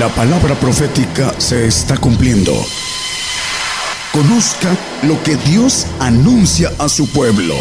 [0.00, 2.54] La palabra profética se está cumpliendo.
[4.14, 7.54] Conozca lo que Dios anuncia a su pueblo.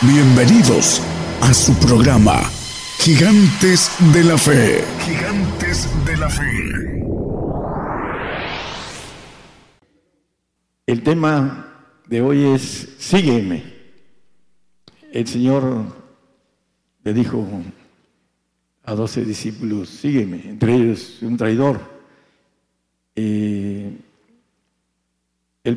[0.00, 1.02] Bienvenidos
[1.40, 2.40] a su programa,
[3.00, 4.84] Gigantes de la Fe.
[5.04, 7.02] Gigantes de la Fe.
[10.86, 11.66] El tema
[12.06, 13.64] de hoy es Sígueme.
[15.12, 15.84] El Señor
[17.02, 17.44] le dijo
[18.86, 21.80] a doce discípulos, sígueme, entre ellos un traidor.
[23.16, 24.00] el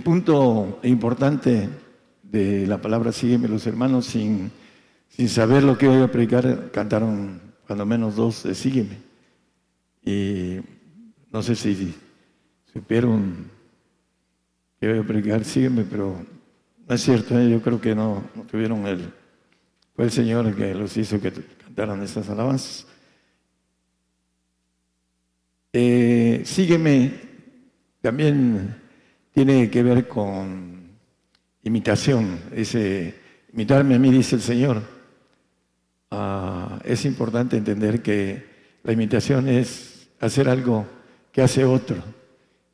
[0.03, 1.67] punto importante
[2.21, 4.51] de la palabra sígueme, los hermanos, sin,
[5.09, 8.97] sin saber lo que iba a predicar, cantaron cuando menos dos de sígueme.
[10.05, 10.59] Y
[11.31, 11.95] no sé si
[12.71, 13.49] supieron
[14.79, 16.15] que iba a predicar sígueme, pero
[16.87, 17.49] no es cierto, ¿eh?
[17.49, 19.11] yo creo que no, no tuvieron el...
[19.95, 22.85] Fue el Señor el que los hizo que cantaran estas alabanzas.
[25.71, 27.11] Eh, sígueme
[28.01, 28.75] también
[29.33, 30.97] tiene que ver con
[31.63, 32.39] imitación.
[32.55, 33.13] Dice,
[33.53, 34.81] imitarme a mí, dice el Señor.
[36.11, 38.43] Ah, es importante entender que
[38.83, 40.87] la imitación es hacer algo
[41.31, 41.97] que hace otro.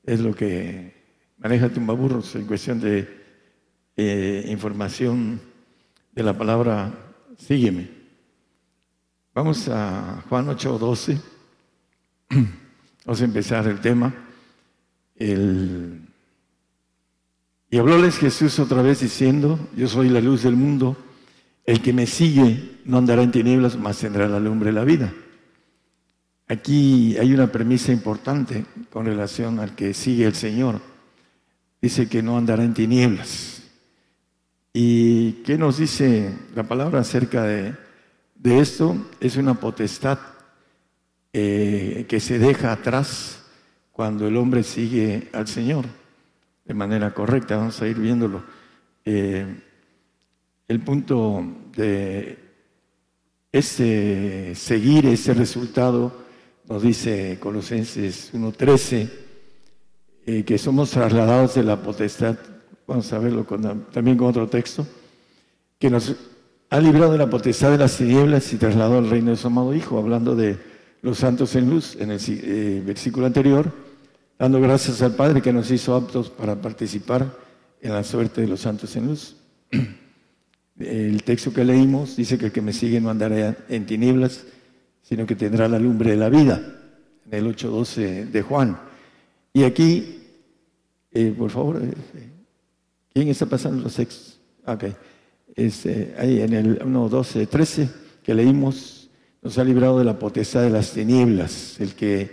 [0.04, 0.94] Es lo que
[1.38, 3.08] maneja Tumbaburros en cuestión de
[3.98, 5.42] eh, información
[6.14, 6.94] de la palabra
[7.38, 7.90] sígueme.
[9.34, 11.22] Vamos a Juan 8, 12.
[13.06, 14.14] Vamos a empezar el tema.
[17.70, 20.98] Y hablóles Jesús otra vez diciendo, yo soy la luz del mundo,
[21.66, 25.14] el que me sigue no andará en tinieblas, mas tendrá la lumbre de la vida.
[26.48, 30.82] Aquí hay una premisa importante con relación al que sigue el Señor.
[31.82, 33.64] Dice que no andará en tinieblas.
[34.74, 37.76] ¿Y qué nos dice la palabra acerca de,
[38.36, 38.98] de esto?
[39.20, 40.18] Es una potestad
[41.38, 43.44] eh, que se deja atrás
[43.92, 45.84] cuando el hombre sigue al Señor
[46.64, 47.58] de manera correcta.
[47.58, 48.42] Vamos a ir viéndolo.
[49.04, 49.46] Eh,
[50.70, 51.46] el punto
[51.76, 52.40] de
[53.52, 56.26] ese seguir, ese resultado,
[56.70, 59.10] nos dice Colosenses 1.13,
[60.28, 62.38] eh, que somos trasladados de la potestad,
[62.88, 63.46] vamos a verlo
[63.92, 64.88] también con otro texto,
[65.78, 66.16] que nos
[66.70, 69.76] ha librado de la potestad de las tinieblas y trasladado al reino de su amado
[69.76, 70.75] Hijo, hablando de
[71.06, 73.72] los santos en luz, en el eh, versículo anterior,
[74.40, 77.32] dando gracias al Padre que nos hizo aptos para participar
[77.80, 79.36] en la suerte de los santos en luz.
[80.80, 84.44] El texto que leímos dice que el que me sigue no andará en tinieblas,
[85.04, 86.60] sino que tendrá la lumbre de la vida,
[87.26, 88.78] en el 8.12 de Juan.
[89.54, 90.22] Y aquí,
[91.14, 91.94] eh, por favor, eh,
[93.14, 94.38] ¿quién está pasando los textos?
[94.66, 94.84] Ok,
[95.56, 97.90] este, ahí en el 1.12, 13
[98.22, 99.05] que leímos,
[99.46, 102.32] nos ha librado de la potestad de las tinieblas, el que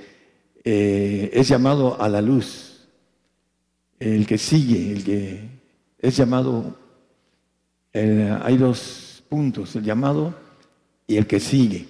[0.64, 2.88] eh, es llamado a la luz,
[4.00, 5.50] el que sigue, el que
[5.98, 6.74] es llamado,
[7.92, 10.34] hay dos puntos, el llamado
[11.06, 11.86] y el que sigue.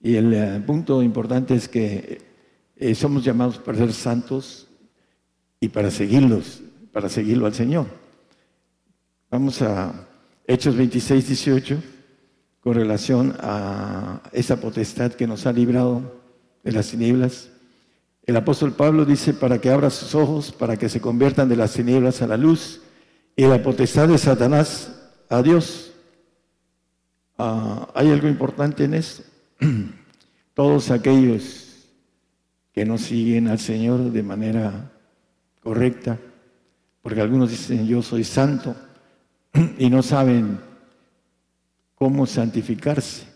[0.00, 2.22] Y el eh, punto importante es que
[2.76, 4.68] eh, somos llamados para ser santos
[5.58, 7.86] y para seguirlos, para seguirlo al Señor.
[9.28, 10.06] Vamos a
[10.46, 11.95] Hechos 26, 18
[12.66, 16.20] con relación a esa potestad que nos ha librado
[16.64, 17.48] de las tinieblas.
[18.24, 21.74] El apóstol Pablo dice, para que abra sus ojos, para que se conviertan de las
[21.74, 22.80] tinieblas a la luz,
[23.36, 25.92] y la potestad de Satanás a Dios.
[27.38, 29.22] Ah, hay algo importante en esto.
[30.54, 31.86] Todos aquellos
[32.72, 34.90] que no siguen al Señor de manera
[35.62, 36.18] correcta,
[37.00, 38.74] porque algunos dicen yo soy santo
[39.78, 40.65] y no saben
[41.96, 43.26] cómo santificarse.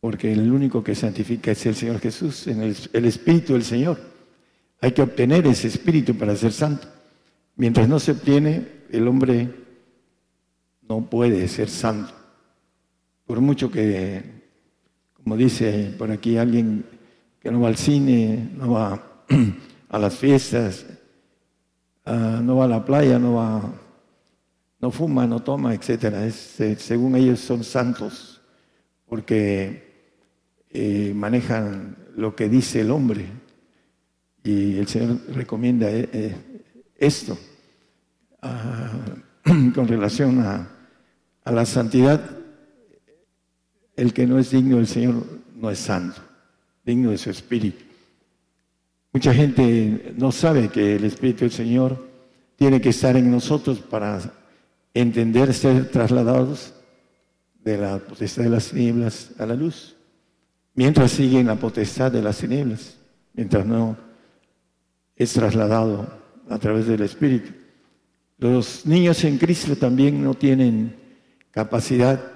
[0.00, 3.98] Porque el único que santifica es el Señor Jesús, en el, Espíritu del Señor.
[4.80, 6.88] Hay que obtener ese Espíritu para ser santo.
[7.56, 9.48] Mientras no se obtiene, el hombre
[10.88, 12.12] no puede ser santo.
[13.24, 14.22] Por mucho que,
[15.14, 16.84] como dice por aquí alguien
[17.40, 19.24] que no va al cine, no va
[19.88, 20.86] a las fiestas,
[22.04, 23.72] ah, no va a la playa, no va
[24.86, 26.24] no fuma, no toma, etcétera.
[26.24, 28.40] Eh, según ellos son santos
[29.04, 30.12] porque
[30.70, 33.26] eh, manejan lo que dice el hombre.
[34.44, 36.36] Y el Señor recomienda eh,
[36.96, 37.36] esto
[38.42, 38.92] ah,
[39.74, 42.20] con relación a la santidad.
[43.96, 45.14] El que no es digno del Señor
[45.56, 46.22] no es santo,
[46.84, 47.82] digno de su espíritu.
[49.12, 52.06] Mucha gente no sabe que el Espíritu del Señor
[52.54, 54.20] tiene que estar en nosotros para
[55.00, 56.72] entender ser trasladados
[57.62, 59.94] de la potestad de las tinieblas a la luz,
[60.74, 62.96] mientras siguen la potestad de las tinieblas.
[63.34, 63.98] mientras no
[65.14, 66.08] es trasladado
[66.48, 67.52] a través del Espíritu.
[68.38, 70.96] Los niños en Cristo también no tienen
[71.50, 72.32] capacidad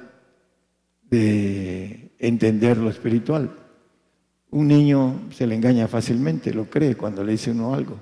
[1.05, 3.51] de entender lo espiritual.
[4.51, 7.99] Un niño se le engaña fácilmente, lo cree cuando le dice uno algo.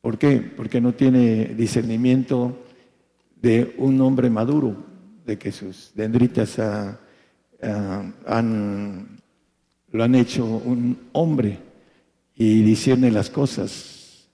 [0.00, 0.38] ¿Por qué?
[0.38, 2.56] Porque no tiene discernimiento
[3.42, 4.76] de un hombre maduro,
[5.26, 6.58] de que sus dendritas
[8.26, 9.18] han,
[9.90, 11.58] lo han hecho un hombre
[12.36, 14.28] y discierne las cosas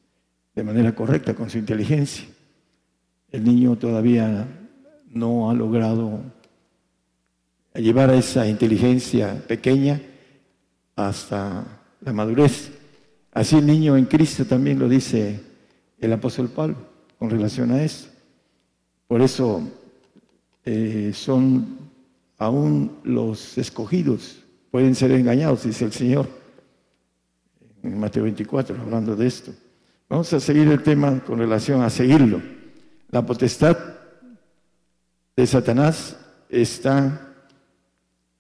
[0.54, 2.26] de manera correcta con su inteligencia.
[3.30, 4.46] El niño todavía
[5.10, 6.20] no ha logrado
[7.74, 10.00] llevar a esa inteligencia pequeña
[10.96, 11.64] hasta
[12.00, 12.72] la madurez.
[13.32, 15.40] Así el niño en Cristo también lo dice
[15.98, 16.76] el apóstol Pablo
[17.18, 18.17] con relación a eso.
[19.08, 19.62] Por eso
[20.64, 21.78] eh, son
[22.36, 26.28] aún los escogidos, pueden ser engañados, dice el Señor
[27.82, 29.52] en Mateo 24, hablando de esto.
[30.08, 32.40] Vamos a seguir el tema con relación a seguirlo.
[33.10, 33.76] La potestad
[35.36, 36.18] de Satanás
[36.48, 37.34] está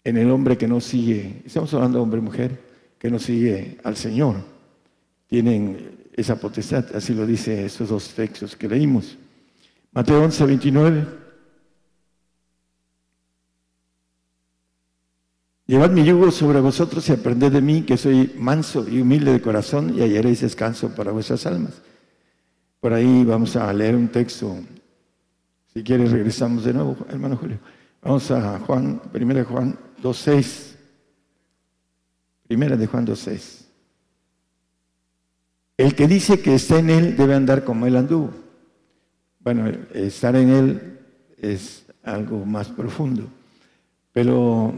[0.04, 2.60] en el hombre que no sigue, estamos hablando de hombre y mujer,
[2.98, 4.36] que no sigue al Señor.
[5.26, 9.16] Tienen esa potestad, así lo dice esos dos textos que leímos.
[9.92, 11.06] Mateo 11, 29.
[15.66, 19.42] Llevad mi yugo sobre vosotros y aprended de mí, que soy manso y humilde de
[19.42, 21.82] corazón, y hallaréis descanso para vuestras almas.
[22.80, 24.56] Por ahí vamos a leer un texto.
[25.74, 27.58] Si quieres, regresamos de nuevo, hermano Julio.
[28.02, 30.76] Vamos a Juan, primera de Juan 2.6.
[32.46, 33.66] Primera de Juan 2.6.
[35.76, 38.47] El que dice que está en él debe andar como él anduvo.
[39.48, 40.98] Bueno, estar en él
[41.38, 43.22] es algo más profundo.
[44.12, 44.74] Pero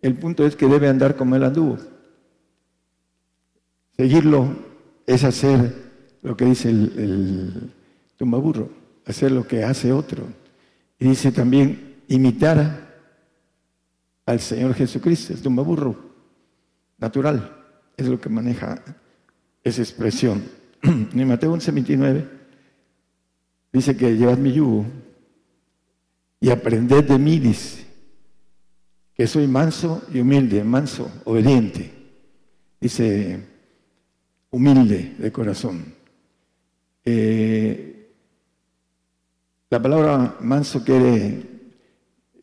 [0.00, 1.78] el punto es que debe andar como él anduvo.
[3.96, 4.54] Seguirlo
[5.04, 5.74] es hacer
[6.22, 7.72] lo que dice el, el
[8.16, 8.70] tumbaburro,
[9.04, 10.22] hacer lo que hace otro.
[11.00, 13.00] Y dice también imitar
[14.26, 15.96] al Señor Jesucristo, es tumbaburro,
[16.98, 17.52] natural,
[17.96, 18.80] es lo que maneja
[19.64, 20.40] esa expresión.
[20.82, 22.37] En Mateo 11, 29
[23.72, 24.84] dice que llevad mi yugo
[26.40, 27.40] y aprended de mí,
[29.14, 31.90] que soy manso y humilde, manso, obediente.
[32.80, 33.40] Dice,
[34.50, 35.84] humilde de corazón.
[37.04, 37.88] Eh,
[39.70, 41.42] la palabra manso quiere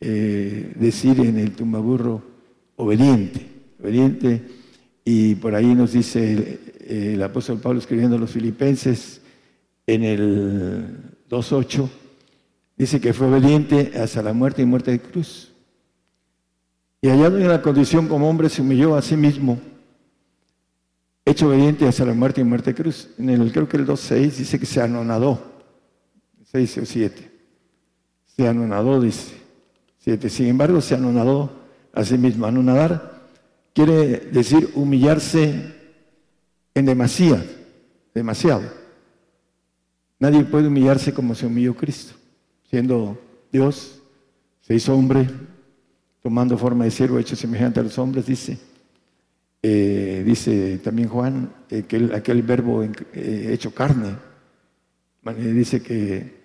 [0.00, 2.22] eh, decir en el tumbaburro
[2.76, 3.46] obediente,
[3.80, 4.42] obediente,
[5.04, 9.22] y por ahí nos dice el apóstol Pablo escribiendo a los filipenses
[9.86, 11.88] en el 2.8,
[12.76, 15.52] dice que fue obediente hasta la muerte y muerte de cruz.
[17.00, 19.58] Y hallado en la condición como hombre se humilló a sí mismo,
[21.24, 23.08] hecho obediente hasta la muerte y muerte de cruz.
[23.18, 25.40] En el, creo que el 2.6 dice que se anonadó,
[26.50, 27.32] 6 o 7.
[28.24, 29.34] Se anonadó, dice
[29.98, 30.28] 7.
[30.28, 31.50] Sin embargo, se anonadó
[31.92, 32.46] a sí mismo.
[32.46, 33.28] Anonadar
[33.72, 35.74] quiere decir humillarse
[36.74, 37.44] en demasía,
[38.14, 38.85] demasiado.
[40.18, 42.14] Nadie puede humillarse como se humilló Cristo,
[42.70, 43.18] siendo
[43.52, 44.00] Dios,
[44.62, 45.28] se hizo hombre,
[46.22, 48.58] tomando forma de siervo hecho semejante a los hombres, dice.
[49.62, 54.16] Eh, dice también Juan, eh, que aquel verbo eh, hecho carne,
[55.24, 56.36] dice que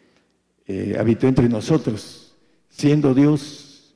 [0.97, 2.35] habitó entre nosotros,
[2.69, 3.93] siendo Dios,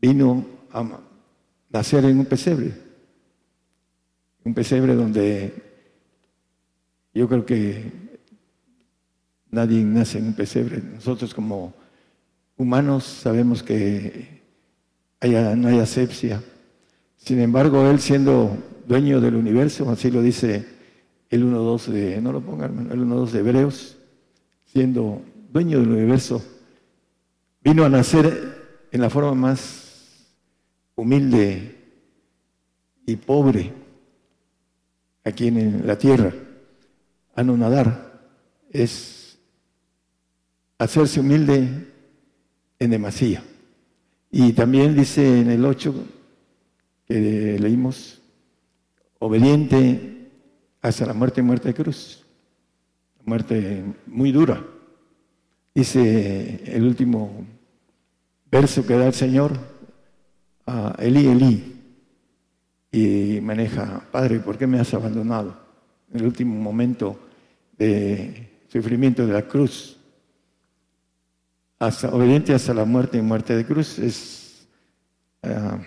[0.00, 1.00] vino a
[1.70, 2.72] nacer en un pesebre,
[4.44, 5.54] un pesebre donde
[7.12, 8.09] yo creo que
[9.50, 11.74] nadie nace en un pesebre, nosotros como
[12.56, 14.40] humanos sabemos que
[15.22, 16.42] no hay asepsia.
[17.16, 20.66] Sin embargo, Él siendo dueño del universo, así lo dice
[21.28, 23.96] el 1.2 de, no lo pongan, el 1.2 de Hebreos,
[24.64, 26.42] siendo dueño del universo,
[27.62, 30.26] vino a nacer en la forma más
[30.96, 31.76] humilde
[33.06, 33.72] y pobre
[35.24, 36.32] aquí en la tierra.
[37.34, 38.20] Anonadar
[38.70, 39.19] es
[40.80, 41.68] hacerse humilde
[42.78, 43.42] en demasía.
[44.30, 45.94] Y también dice en el 8
[47.06, 48.22] que leímos,
[49.18, 50.30] obediente
[50.80, 52.24] hasta la muerte, muerte de cruz.
[53.26, 54.64] Muerte muy dura.
[55.74, 57.44] Dice el último
[58.50, 59.52] verso que da el Señor,
[60.66, 61.76] a Elí, Elí,
[62.90, 65.60] y maneja, Padre, ¿por qué me has abandonado?
[66.10, 67.20] En el último momento
[67.76, 69.99] de sufrimiento de la cruz
[71.80, 74.66] obediente hasta la muerte y muerte de cruz, es
[75.42, 75.78] uh,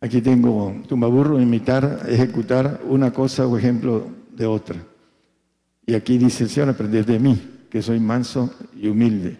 [0.00, 4.76] Aquí tengo tumbaburro, imitar, ejecutar una cosa o ejemplo de otra.
[5.84, 9.36] Y aquí dice el Señor, aprender de mí, que soy manso y humilde,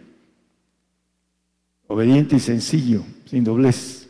[1.87, 4.09] obediente y sencillo, sin doblez.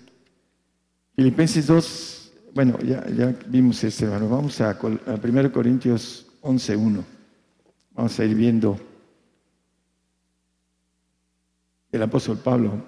[1.15, 4.31] Filipenses 2, bueno, ya, ya vimos este, hermano.
[4.31, 7.05] Vamos a, a 1 Corintios 11.1.
[7.95, 8.79] Vamos a ir viendo
[11.93, 12.85] el apóstol Pablo.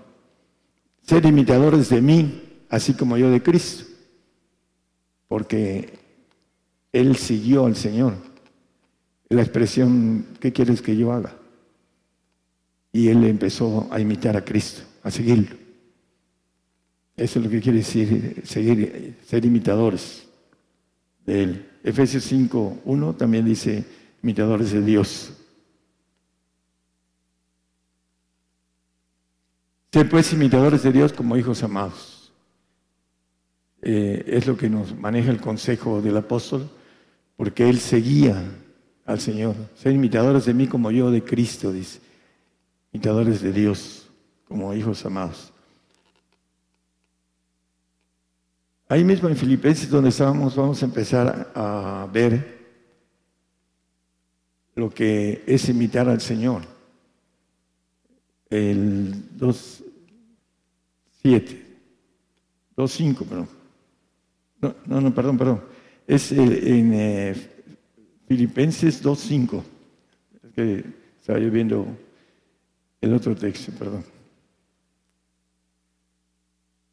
[1.03, 3.85] Ser imitadores de mí, así como yo de Cristo,
[5.29, 5.99] porque
[6.93, 8.15] él siguió al Señor.
[9.29, 11.37] La expresión, ¿qué quieres que yo haga?
[12.93, 15.57] Y él empezó a imitar a Cristo, a seguirlo.
[17.17, 20.27] Eso es lo que quiere decir seguir, ser imitadores
[21.25, 21.71] de él.
[21.85, 23.85] Efesios 5, 1 también dice
[24.23, 25.33] imitadores de Dios.
[29.93, 32.33] Ser pues imitadores de Dios como hijos amados.
[33.83, 36.71] Eh, es lo que nos maneja el consejo del apóstol,
[37.37, 38.41] porque él seguía
[39.05, 39.57] al Señor.
[39.75, 42.01] Ser imitadores de mí como yo de Cristo, dice.
[42.93, 44.09] Imitadores de Dios
[44.47, 45.53] como hijos amados.
[48.89, 52.59] Ahí mismo en Filipenses donde estábamos vamos a empezar a ver
[54.75, 56.63] lo que es imitar al Señor.
[58.51, 61.63] El 2.7,
[62.77, 63.49] 2.5, perdón.
[64.61, 65.63] No, no, no, perdón, perdón.
[66.07, 67.35] Es en eh,
[68.27, 69.63] Filipenses 2.5.
[70.45, 70.85] Es que
[71.21, 71.87] estaba yo viendo
[73.01, 74.05] el otro texto, perdón.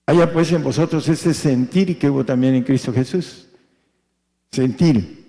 [0.05, 3.47] Haya pues en vosotros ese sentir que hubo también en Cristo Jesús.
[4.51, 5.25] Sentir.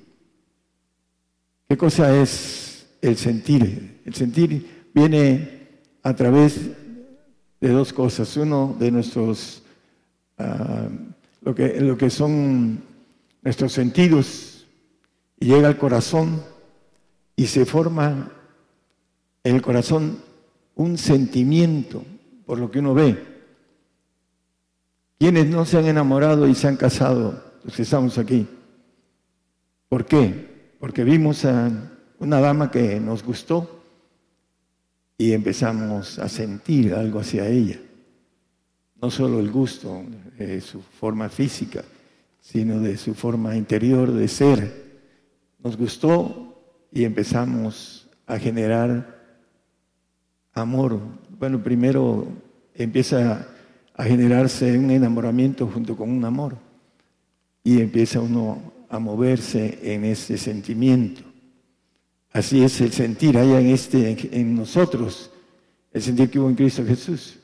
[1.68, 4.02] ¿Qué cosa es el sentir?
[4.04, 5.57] El sentir viene
[6.08, 6.70] a través
[7.60, 8.36] de dos cosas.
[8.36, 9.62] Uno, de nuestros,
[10.38, 10.88] ah,
[11.42, 12.82] lo, que, lo que son
[13.42, 14.66] nuestros sentidos,
[15.38, 16.42] llega al corazón
[17.36, 18.32] y se forma
[19.44, 20.18] en el corazón
[20.74, 22.04] un sentimiento
[22.46, 23.24] por lo que uno ve.
[25.18, 28.46] Quienes no se han enamorado y se han casado, los que estamos aquí.
[29.88, 30.48] ¿Por qué?
[30.78, 31.70] porque vimos a
[32.18, 33.77] una dama que nos gustó
[35.18, 37.80] y empezamos a sentir algo hacia ella.
[39.02, 40.04] No solo el gusto
[40.38, 41.84] de su forma física,
[42.40, 45.00] sino de su forma interior de ser.
[45.62, 49.18] Nos gustó y empezamos a generar
[50.52, 51.00] amor.
[51.38, 52.26] Bueno, primero
[52.74, 53.48] empieza
[53.94, 56.56] a generarse un enamoramiento junto con un amor
[57.64, 61.27] y empieza uno a moverse en ese sentimiento.
[62.32, 65.30] Así es el sentir allá en, este, en nosotros,
[65.92, 67.38] el sentir que hubo en Cristo Jesús.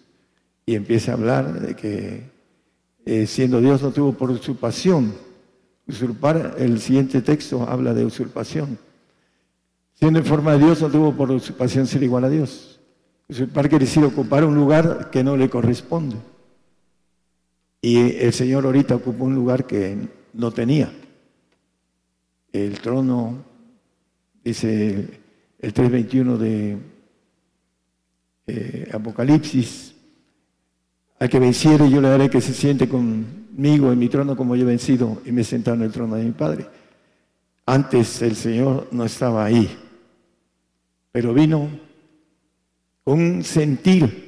[0.66, 2.30] Y empieza a hablar de que
[3.04, 5.14] eh, siendo Dios no tuvo por usurpación.
[5.86, 8.78] Usurpar, el siguiente texto habla de usurpación.
[9.94, 12.80] Siendo en forma de Dios no tuvo por usurpación ser igual a Dios.
[13.28, 16.16] Usurpar quiere decir ocupar un lugar que no le corresponde.
[17.80, 20.90] Y el Señor ahorita ocupó un lugar que no tenía
[22.52, 23.44] el trono,
[24.44, 25.20] dice
[25.58, 26.78] el 3.21 de
[28.46, 29.94] eh, Apocalipsis,
[31.18, 34.62] al que venciere yo le daré que se siente conmigo en mi trono como yo
[34.62, 36.66] he vencido y me he sentado en el trono de mi Padre.
[37.66, 39.74] Antes el Señor no estaba ahí,
[41.10, 41.70] pero vino
[43.02, 44.24] con un sentir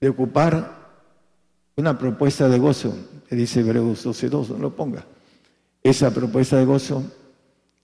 [0.00, 0.84] de ocupar
[1.76, 2.94] una propuesta de gozo,
[3.28, 5.04] que dice Hebreos 12.2, no lo ponga.
[5.82, 7.02] Esa propuesta de gozo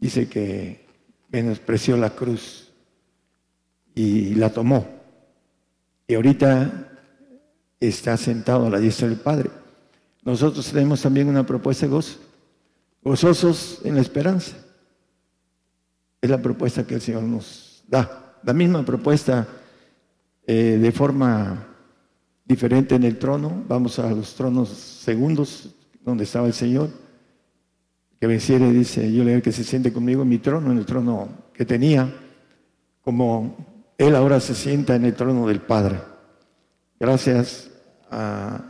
[0.00, 0.87] dice que
[1.30, 2.73] menospreció la cruz
[3.95, 4.87] y la tomó.
[6.09, 6.88] Y ahorita
[7.78, 9.50] está sentado a la diestra del Padre.
[10.25, 12.19] Nosotros tenemos también una propuesta de gozo.
[13.02, 14.57] Gozosos en la esperanza.
[16.21, 18.38] Es la propuesta que el Señor nos da.
[18.42, 19.47] La misma propuesta
[20.47, 21.66] eh, de forma
[22.45, 23.64] diferente en el trono.
[23.69, 25.71] Vamos a los tronos segundos
[26.04, 26.90] donde estaba el Señor
[28.21, 31.29] que venciere, dice, yo le que se siente conmigo en mi trono, en el trono
[31.55, 32.15] que tenía,
[33.00, 35.99] como Él ahora se sienta en el trono del Padre.
[36.99, 37.71] Gracias
[38.11, 38.62] a...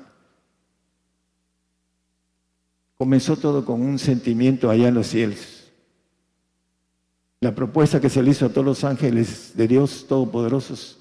[2.97, 5.73] Comenzó todo con un sentimiento allá en los cielos.
[7.41, 11.01] La propuesta que se le hizo a todos los ángeles de Dios Todopoderosos,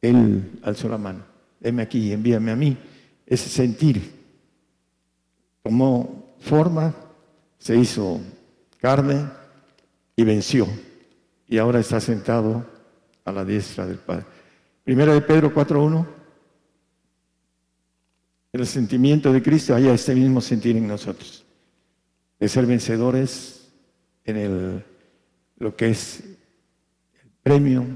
[0.00, 1.24] Él alzó la mano.
[1.60, 2.76] Heme aquí, envíame a mí.
[3.26, 4.12] Ese sentir
[5.62, 7.03] tomó forma
[7.64, 8.20] se hizo
[8.78, 9.26] carne
[10.14, 10.68] y venció.
[11.48, 12.62] Y ahora está sentado
[13.24, 14.26] a la diestra del Padre.
[14.84, 16.06] Primera de Pedro 4.1.
[18.52, 21.42] el sentimiento de Cristo haya este mismo sentir en nosotros,
[22.38, 23.72] de ser vencedores
[24.26, 24.84] en el,
[25.56, 27.86] lo que es el premio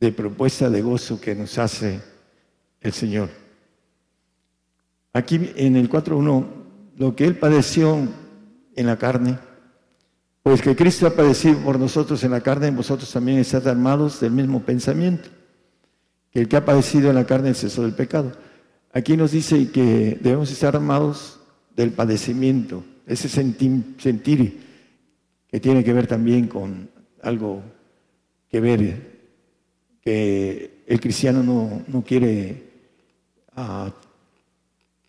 [0.00, 2.00] de propuesta de gozo que nos hace
[2.80, 3.28] el Señor.
[5.12, 6.63] Aquí en el 4.1,
[6.96, 8.08] lo que Él padeció
[8.76, 9.38] en la carne,
[10.42, 14.32] pues que Cristo ha padecido por nosotros en la carne, vosotros también estáis armados del
[14.32, 15.30] mismo pensamiento.
[16.30, 18.32] Que el que ha padecido en la carne es eso del pecado.
[18.92, 21.40] Aquí nos dice que debemos estar armados
[21.74, 24.60] del padecimiento, ese sentir
[25.48, 26.90] que tiene que ver también con
[27.22, 27.62] algo
[28.48, 29.20] que ver,
[30.00, 31.42] que el cristiano
[31.86, 32.70] no, quiere
[33.56, 33.92] ah,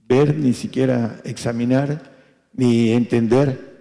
[0.07, 2.13] ver, ni siquiera examinar,
[2.53, 3.75] ni entender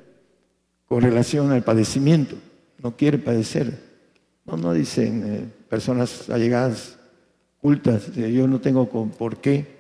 [0.87, 2.37] con relación al padecimiento.
[2.83, 3.79] No quiere padecer.
[4.45, 6.99] No, no dicen eh, personas allegadas,
[7.61, 9.75] cultas, yo no tengo por qué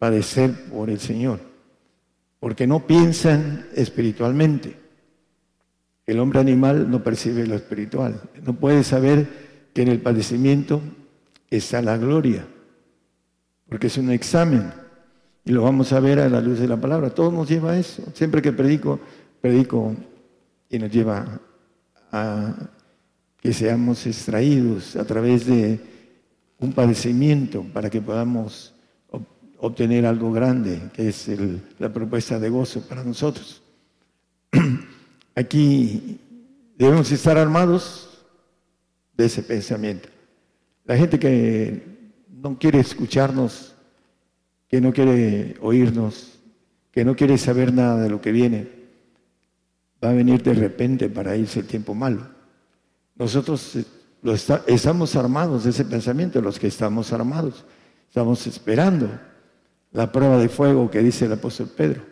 [0.00, 1.38] padecer por el Señor,
[2.40, 4.76] porque no piensan espiritualmente.
[6.06, 9.28] El hombre animal no percibe lo espiritual, no puede saber
[9.72, 10.80] que en el padecimiento
[11.50, 12.44] está la gloria,
[13.68, 14.72] porque es un examen.
[15.44, 17.10] Y lo vamos a ver a la luz de la palabra.
[17.10, 18.02] Todo nos lleva a eso.
[18.14, 19.00] Siempre que predico,
[19.40, 19.94] predico
[20.68, 21.40] y nos lleva
[22.12, 22.54] a
[23.40, 25.80] que seamos extraídos a través de
[26.58, 28.74] un padecimiento para que podamos
[29.58, 31.30] obtener algo grande, que es
[31.78, 33.62] la propuesta de gozo para nosotros.
[35.34, 36.18] Aquí
[36.76, 38.24] debemos estar armados
[39.16, 40.08] de ese pensamiento.
[40.84, 41.82] La gente que
[42.28, 43.69] no quiere escucharnos,
[44.70, 46.38] que no quiere oírnos,
[46.92, 48.68] que no quiere saber nada de lo que viene,
[50.02, 52.28] va a venir de repente para irse el tiempo malo.
[53.16, 53.84] Nosotros eh,
[54.68, 57.64] estamos armados de ese pensamiento, los que estamos armados.
[58.08, 59.10] Estamos esperando
[59.92, 62.02] la prueba de fuego que dice el apóstol Pedro,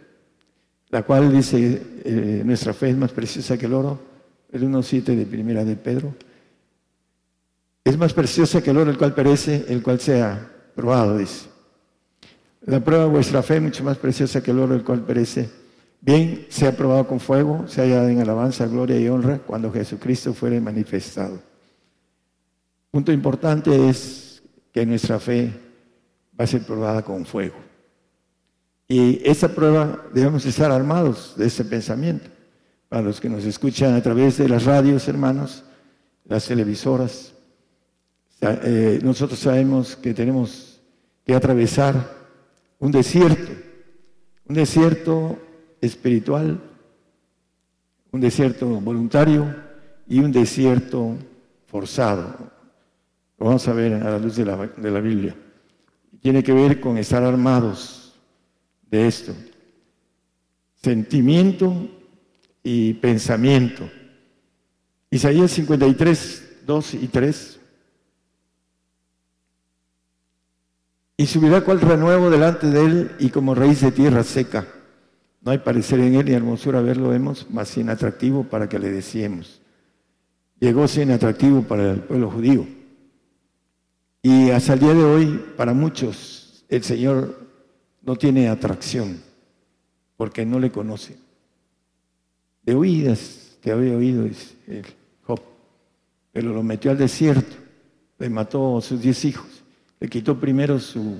[0.91, 4.01] la cual dice, eh, nuestra fe es más preciosa que el oro,
[4.51, 6.15] el 1.7 de primera de Pedro.
[7.85, 11.48] Es más preciosa que el oro, el cual perece, el cual sea probado, dice.
[12.63, 15.49] La prueba de vuestra fe es mucho más preciosa que el oro, el cual perece
[16.01, 20.61] Bien sea probado con fuego, se haya en alabanza, gloria y honra cuando Jesucristo fuere
[20.61, 21.41] manifestado.
[22.91, 24.43] Punto importante es
[24.73, 25.53] que nuestra fe
[26.39, 27.57] va a ser probada con fuego.
[28.87, 32.31] Y esa prueba debemos estar armados de ese pensamiento.
[32.89, 35.65] Para los que nos escuchan a través de las radios, hermanos,
[36.25, 37.35] las televisoras,
[38.41, 40.81] eh, nosotros sabemos que tenemos
[41.27, 42.18] que atravesar
[42.79, 43.53] un desierto,
[44.47, 45.39] un desierto
[45.81, 46.61] espiritual,
[48.11, 49.55] un desierto voluntario
[50.07, 51.17] y un desierto
[51.67, 52.51] forzado.
[53.39, 55.37] Lo vamos a ver a la luz de la, de la Biblia.
[56.21, 58.19] Tiene que ver con estar armados
[58.91, 59.35] de esto.
[60.83, 61.89] Sentimiento
[62.63, 63.89] y pensamiento.
[65.11, 67.58] Isaías 53, 2 y 3.
[71.19, 74.67] Y subirá cual renuevo delante de él y como raíz de tierra seca
[75.41, 78.91] no hay parecer en él ni hermosura verlo vemos, más sin atractivo para que le
[78.91, 79.61] decíamos.
[80.59, 82.67] Llegó sin atractivo para el pueblo judío.
[84.23, 87.39] Y hasta el día de hoy, para muchos, el Señor
[88.03, 89.23] no tiene atracción,
[90.17, 91.17] porque no le conoce.
[92.63, 94.85] De oídas te había oído, dice el
[95.23, 95.41] Job,
[96.33, 97.57] pero lo metió al desierto,
[98.19, 99.58] le mató a sus diez hijos,
[100.01, 101.19] le quitó primero sus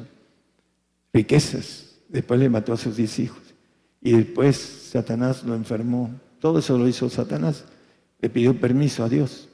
[1.13, 3.43] riquezas, después le mató a sus diez hijos.
[4.01, 6.11] Y después Satanás lo enfermó.
[6.41, 7.65] Todo eso lo hizo Satanás.
[8.21, 9.49] Le pidió permiso a Dios.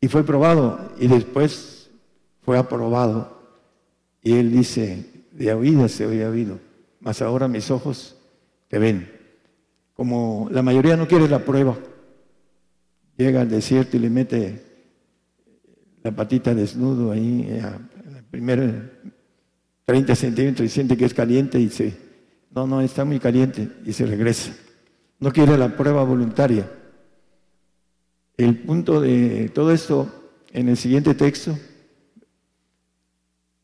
[0.00, 0.92] Y fue probado.
[0.98, 1.90] Y después
[2.42, 3.36] fue aprobado.
[4.22, 6.60] Y él dice, de oídas se había oído.
[7.00, 8.16] Mas ahora mis ojos
[8.68, 9.10] te ven.
[9.94, 11.76] Como la mayoría no quiere la prueba,
[13.16, 14.62] llega al desierto y le mete
[16.02, 17.80] la patita desnudo ahí, eh, a
[18.26, 18.90] la primera
[19.84, 22.06] 30 centímetros y siente que es caliente y se
[22.50, 24.50] no, no, está muy caliente y se regresa.
[25.20, 26.66] No quiere la prueba voluntaria.
[28.34, 30.10] El punto de todo esto
[30.52, 31.56] en el siguiente texto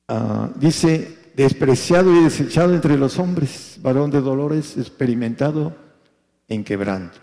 [0.09, 5.75] ah, dice, despreciado y desechado entre los hombres, varón de dolores, experimentado
[6.49, 7.19] en quebranto.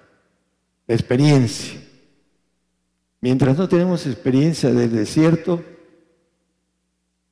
[0.87, 1.79] La experiencia.
[3.21, 5.63] Mientras no tenemos experiencia del desierto,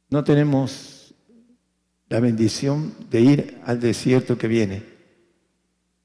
[0.10, 1.13] no tenemos
[2.10, 4.84] la bendición de ir al desierto que viene.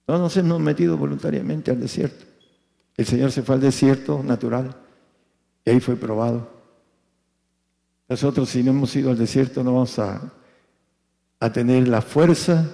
[0.09, 2.25] No nos hemos metido voluntariamente al desierto.
[2.97, 4.77] El Señor se fue al desierto natural
[5.65, 6.51] y ahí fue probado.
[8.09, 10.33] Nosotros si no hemos ido al desierto no vamos a,
[11.41, 12.69] a tener la fuerza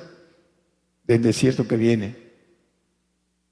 [1.04, 2.28] del desierto que viene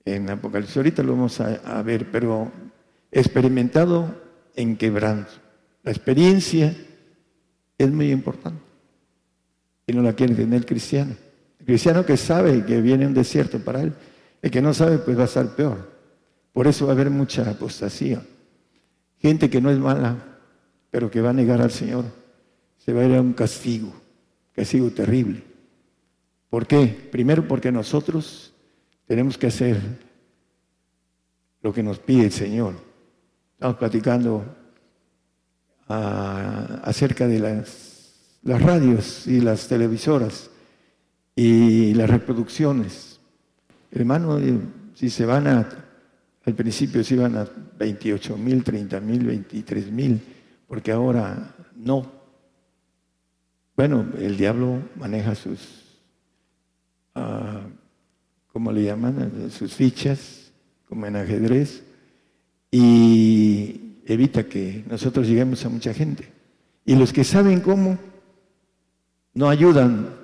[0.07, 0.77] en Apocalipsis.
[0.77, 2.51] Ahorita lo vamos a, ver, pero
[3.11, 4.23] experimentado
[4.55, 5.33] en quebranto.
[5.83, 6.75] La experiencia
[7.79, 8.61] es muy importante
[9.87, 11.15] y no la quiere tener el cristiano.
[11.61, 13.93] El cristiano que sabe que viene un desierto para él,
[14.43, 15.97] el que no sabe pues va a estar peor.
[16.53, 18.23] Por eso va a haber mucha apostasía.
[19.19, 20.17] Gente que no es mala,
[20.91, 22.05] pero que va a negar al Señor,
[22.79, 23.93] se va a ir a un castigo,
[24.53, 25.43] castigo terrible.
[26.49, 26.87] ¿Por qué?
[27.11, 28.55] Primero porque nosotros
[29.07, 29.81] tenemos que hacer
[31.62, 32.75] lo que nos pide el Señor.
[33.55, 34.45] Estamos platicando
[35.88, 40.51] acerca de las, las radios y las televisoras
[41.35, 43.20] y las reproducciones.
[43.90, 44.59] Hermano, eh,
[44.94, 45.68] si se van a,
[46.44, 50.20] al principio se iban a 28 mil, 30 mil, 23 mil,
[50.66, 52.11] porque ahora no.
[53.77, 55.61] Bueno, el diablo maneja sus,
[57.14, 57.68] uh,
[58.53, 59.51] ¿cómo le llaman?
[59.51, 60.51] Sus fichas,
[60.88, 61.83] como en ajedrez,
[62.70, 63.46] y
[64.07, 66.29] evita que nosotros lleguemos a mucha gente.
[66.85, 67.99] Y los que saben cómo,
[69.35, 70.14] no ayudan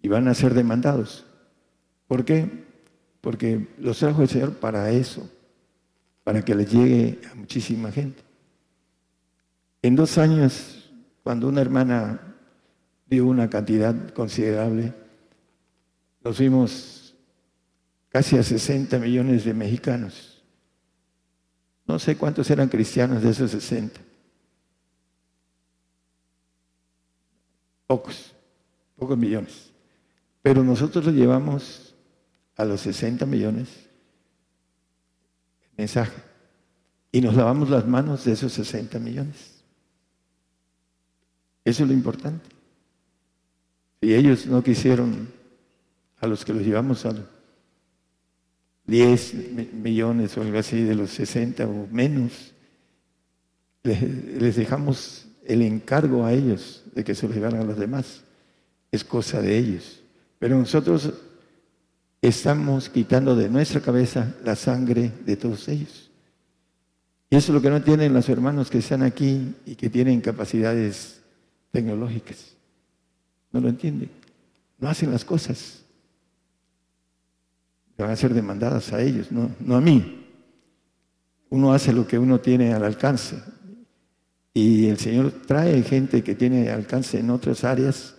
[0.00, 1.26] y van a ser demandados.
[2.06, 2.64] ¿Por qué?
[3.20, 5.28] Porque los trajo el Señor para eso,
[6.22, 8.22] para que les llegue a muchísima gente.
[9.82, 10.90] En dos años,
[11.22, 12.20] cuando una hermana
[13.06, 14.94] dio una cantidad considerable,
[16.22, 17.14] nos fuimos
[18.08, 20.33] casi a 60 millones de mexicanos.
[21.86, 24.00] No sé cuántos eran cristianos de esos 60.
[27.86, 28.32] Pocos,
[28.96, 29.70] pocos millones.
[30.42, 31.94] Pero nosotros lo llevamos
[32.56, 33.68] a los 60 millones
[35.62, 36.22] el mensaje
[37.12, 39.62] y nos lavamos las manos de esos 60 millones.
[41.64, 42.48] Eso es lo importante.
[44.00, 45.32] Si ellos no quisieron
[46.20, 47.12] a los que los llevamos a
[48.86, 52.52] 10 millones o algo así de los 60 o menos,
[53.82, 58.22] les, dejamos el encargo a ellos de que se lo llevaran a los demás.
[58.90, 60.00] Es cosa de ellos.
[60.38, 61.12] Pero nosotros
[62.20, 66.10] estamos quitando de nuestra cabeza la sangre de todos ellos.
[67.30, 70.20] Y eso es lo que no tienen los hermanos que están aquí y que tienen
[70.20, 71.20] capacidades
[71.70, 72.54] tecnológicas.
[73.50, 74.10] No lo entienden.
[74.78, 75.83] No hacen las cosas.
[77.96, 80.26] Van a ser demandadas a ellos, no, no a mí.
[81.50, 83.40] Uno hace lo que uno tiene al alcance.
[84.52, 88.14] Y el Señor trae gente que tiene alcance en otras áreas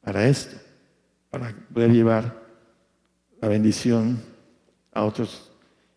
[0.00, 0.56] para esto
[1.34, 2.44] para poder llevar
[3.40, 4.22] la bendición
[4.92, 5.50] a otros.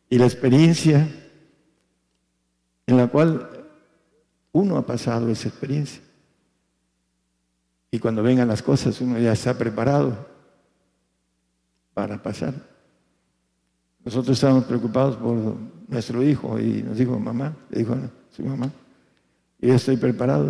[0.10, 1.08] Y la experiencia
[2.88, 3.68] en la cual
[4.52, 6.02] uno ha pasado esa experiencia.
[7.92, 10.28] Y cuando vengan las cosas, uno ya está preparado
[11.94, 12.56] para pasar.
[14.08, 15.58] Nosotros estábamos preocupados por
[15.90, 18.72] nuestro hijo y nos dijo mamá, le dijo a su mamá,
[19.60, 20.50] yo estoy preparado,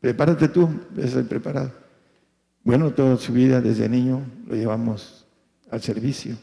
[0.00, 0.66] prepárate tú,
[0.96, 1.70] estoy preparado.
[2.64, 5.26] Bueno, toda su vida desde niño lo llevamos
[5.70, 6.34] al servicio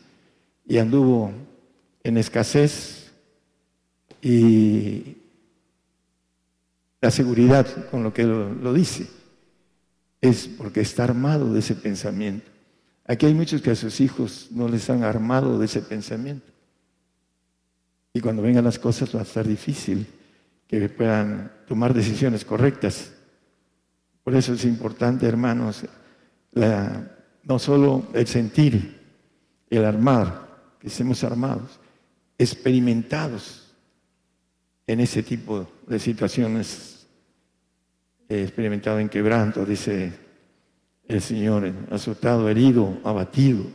[0.64, 1.32] y anduvo
[2.04, 3.12] en escasez
[4.22, 5.18] y
[7.02, 9.08] la seguridad con lo que lo, dice
[10.22, 12.59] es porque está armado de ese pensamiento.
[13.10, 16.52] Aquí hay muchos que a sus hijos no les han armado de ese pensamiento.
[18.14, 20.06] Y cuando vengan las cosas va a estar difícil
[20.68, 23.12] que puedan tomar decisiones correctas.
[24.24, 25.86] Por eso es importante, hermanos,
[26.54, 29.02] no solo el sentir,
[29.72, 31.80] el armar, que estemos armados,
[32.38, 33.74] experimentados
[34.86, 37.08] en ese tipo de situaciones,
[38.28, 40.29] experimentado en quebranto, dice
[41.10, 43.66] el Señor, azotado, herido, abatido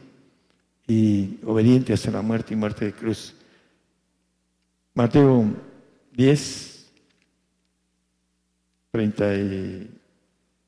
[0.86, 3.34] y obediente hasta la muerte y muerte de cruz.
[4.94, 5.44] Mateo
[6.12, 6.92] 10,
[8.92, 9.90] 30 y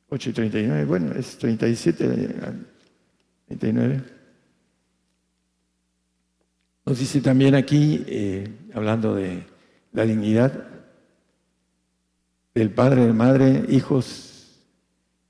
[0.08, 2.04] 8 y 39, bueno, es 37
[3.46, 4.02] 39.
[6.84, 9.44] Nos dice también aquí, eh, hablando de
[9.92, 10.66] la dignidad
[12.54, 14.35] del padre, de madre, hijos,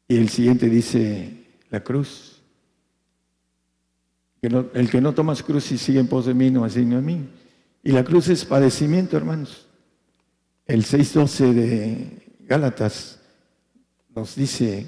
[0.09, 2.43] y el siguiente dice la cruz.
[4.43, 7.29] el que no toma cruz y sigue en pos de mí, no asigno a mí.
[7.83, 9.67] Y la cruz es padecimiento, hermanos.
[10.67, 13.21] El 6.12 de Gálatas
[14.15, 14.87] nos dice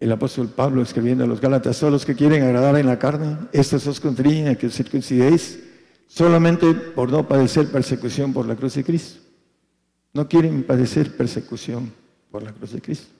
[0.00, 3.38] el apóstol Pablo escribiendo a los Gálatas, todos los que quieren agradar en la carne,
[3.52, 5.62] estos os contriñen que os circuncidéis
[6.08, 9.20] solamente por no padecer persecución por la cruz de Cristo.
[10.12, 12.01] No quieren padecer persecución
[12.32, 13.12] por la cruz de Cristo.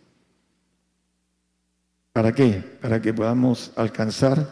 [2.13, 2.65] ¿Para qué?
[2.81, 4.49] Para que podamos alcanzar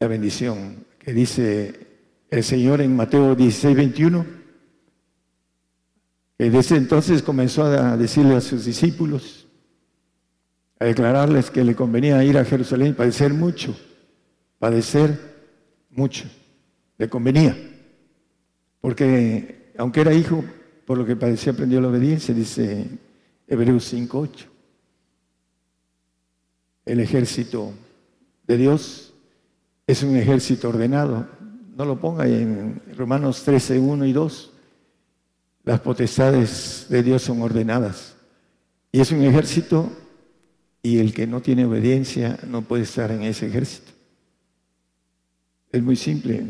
[0.00, 1.86] la bendición que dice
[2.30, 4.26] el Señor en Mateo 16, 21.
[6.38, 9.46] Que desde entonces comenzó a decirle a sus discípulos,
[10.78, 13.76] a declararles que le convenía ir a Jerusalén y padecer mucho,
[14.58, 15.18] padecer
[15.90, 16.24] mucho,
[16.96, 17.56] le convenía,
[18.80, 20.44] porque aunque era hijo,
[20.88, 22.86] por lo que padecía aprendió la obediencia, dice
[23.46, 24.46] Hebreos 5.8.
[26.86, 27.74] El ejército
[28.46, 29.12] de Dios
[29.86, 31.28] es un ejército ordenado.
[31.76, 34.52] No lo ponga en Romanos 13, 1 y 2.
[35.64, 38.16] Las potestades de Dios son ordenadas.
[38.90, 39.92] Y es un ejército
[40.82, 43.92] y el que no tiene obediencia no puede estar en ese ejército.
[45.70, 46.46] Es muy simple.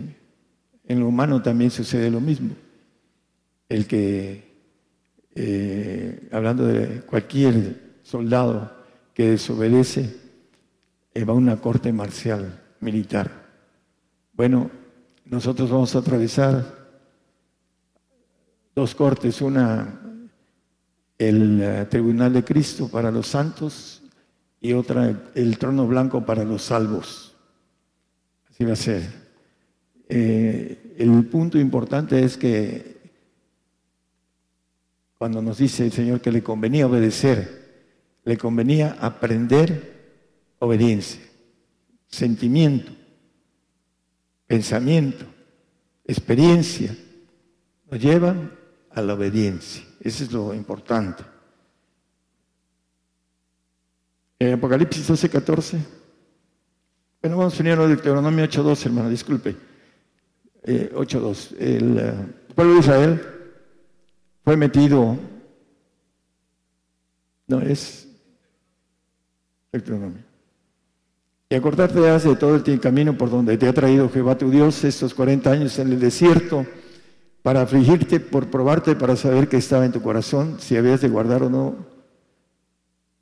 [0.85, 2.55] En lo humano también sucede lo mismo
[3.69, 4.45] el que,
[5.35, 8.73] eh, hablando de cualquier soldado
[9.13, 10.17] que desobedece,
[11.13, 13.31] eh, va a una corte marcial militar.
[14.33, 14.71] Bueno,
[15.27, 16.79] nosotros vamos a atravesar
[18.75, 20.01] dos cortes, una
[21.19, 24.03] el eh, Tribunal de Cristo para los santos
[24.61, 27.35] y otra el, trono blanco para los salvos.
[28.49, 29.29] Así va a ser.
[30.09, 32.98] el punto importante es que
[35.19, 37.59] cuando nos dice el Señor que le convenía obedecer,
[38.25, 39.99] le convenía aprender
[40.61, 41.21] obediencia,
[42.07, 42.93] sentimiento,
[44.47, 45.25] pensamiento,
[46.05, 46.97] experiencia,
[47.91, 48.53] nos llevan
[48.91, 49.83] a la obediencia.
[50.01, 51.25] Eso es lo importante.
[54.39, 55.79] En Apocalipsis 12, 14.
[57.21, 59.57] Bueno, vamos a venir a Deuteronomio 8.2, hermano, disculpe.
[60.63, 61.57] Eh, 8.2.
[61.59, 62.15] El eh,
[62.55, 63.38] pueblo de Israel
[64.49, 65.19] fue metido,
[67.49, 68.09] no es
[69.71, 70.23] Deuteronomio.
[71.51, 75.13] Y acordarte de todo el camino por donde te ha traído Jehová tu Dios estos
[75.13, 76.65] 40 años en el desierto
[77.43, 81.43] para afligirte, por probarte, para saber qué estaba en tu corazón, si habías de guardar
[81.43, 81.75] o no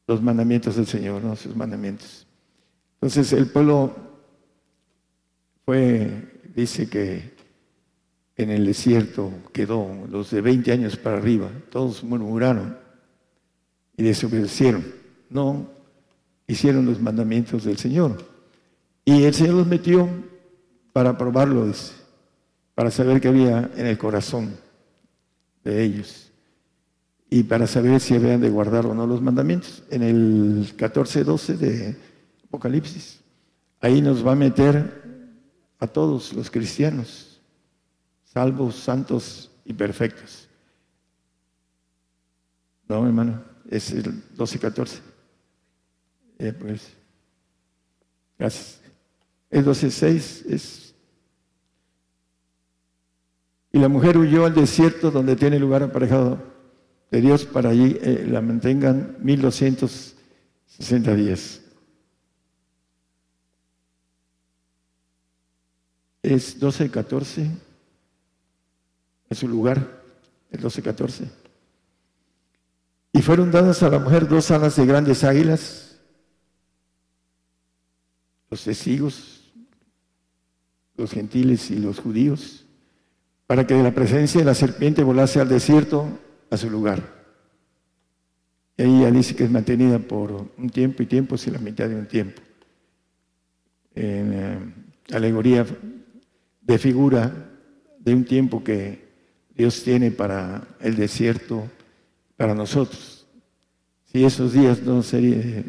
[0.07, 2.25] los mandamientos del Señor, no sus mandamientos.
[3.01, 3.97] Entonces el pueblo
[5.65, 7.36] fue, dice que
[8.37, 12.77] en el desierto quedó, los de 20 años para arriba, todos murmuraron
[13.96, 14.85] y desobedecieron,
[15.31, 15.70] no
[16.46, 18.22] hicieron los mandamientos del Señor.
[19.05, 20.09] Y el Señor los metió
[20.92, 21.94] para probarlos,
[22.75, 24.55] para saber qué había en el corazón
[25.64, 26.31] de ellos
[27.31, 29.83] y para saber si habían de guardar o no los mandamientos.
[29.90, 31.96] En el 14-12 de
[32.44, 33.20] Apocalipsis,
[33.81, 35.03] ahí nos va a meter
[35.79, 37.26] a todos los cristianos
[38.37, 40.46] salvos, santos y perfectos.
[42.87, 45.01] No, hermano, es el 12-14.
[46.40, 46.92] Eh, pues,
[48.38, 48.83] gracias.
[49.49, 50.94] El 12-6 es...
[53.72, 56.38] Y la mujer huyó al desierto donde tiene lugar aparejado
[57.11, 61.62] de Dios para allí eh, la mantengan 1260 días.
[66.22, 67.64] Es 12-14
[69.29, 70.03] en su lugar,
[70.51, 71.29] el 12-14.
[73.12, 75.99] Y fueron dadas a la mujer dos alas de grandes águilas,
[78.51, 79.53] los testigos,
[80.97, 82.67] los gentiles y los judíos,
[83.47, 86.07] para que de la presencia de la serpiente volase al desierto
[86.51, 87.17] a su lugar.
[88.77, 91.89] Y ahí ella dice que es mantenida por un tiempo y tiempo, si la mitad
[91.89, 92.43] de un tiempo.
[93.95, 94.75] En eh,
[95.12, 95.65] alegoría
[96.61, 97.51] de figura
[97.99, 99.06] de un tiempo que
[99.57, 101.66] Dios tiene para el desierto,
[102.37, 103.27] para nosotros.
[104.12, 105.64] Si esos días no sería,